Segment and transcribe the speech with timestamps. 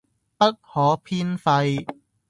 [0.03, 0.03] 不
[0.53, 1.85] 可偏廢